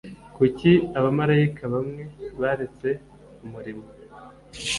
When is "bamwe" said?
1.73-2.03